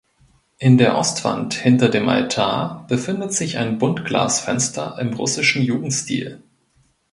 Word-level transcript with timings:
In 0.57 0.79
der 0.79 0.97
Ostwand 0.97 1.53
hinter 1.53 1.87
dem 1.87 2.09
Altar 2.09 2.87
befindet 2.87 3.33
sich 3.33 3.59
ein 3.59 3.77
Buntglasfenster 3.77 4.97
im 4.97 5.13
russischen 5.13 5.61
Jugendstil. 5.61 6.41